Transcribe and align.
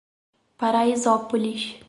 Paraisópolis 0.57 1.77